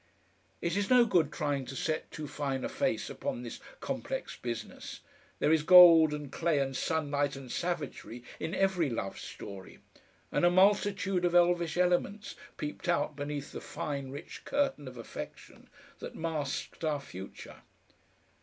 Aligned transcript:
It 0.63 0.75
is 0.75 0.89
no 0.89 1.05
good 1.05 1.31
trying 1.31 1.63
to 1.65 1.75
set 1.75 2.09
too 2.09 2.27
fine 2.27 2.63
a 2.63 2.69
face 2.69 3.07
upon 3.07 3.43
this 3.43 3.59
complex 3.81 4.35
business, 4.35 5.01
there 5.37 5.51
is 5.53 5.61
gold 5.61 6.11
and 6.11 6.31
clay 6.31 6.57
and 6.57 6.75
sunlight 6.75 7.35
and 7.35 7.51
savagery 7.51 8.23
in 8.39 8.55
every 8.55 8.89
love 8.89 9.19
story, 9.19 9.77
and 10.31 10.43
a 10.43 10.49
multitude 10.49 11.23
of 11.23 11.35
elvish 11.35 11.77
elements 11.77 12.33
peeped 12.57 12.89
out 12.89 13.15
beneath 13.15 13.51
the 13.51 13.61
fine 13.61 14.09
rich 14.09 14.43
curtain 14.43 14.87
of 14.87 14.97
affection 14.97 15.69
that 15.99 16.15
masked 16.15 16.83
our 16.83 16.99
future. 16.99 17.57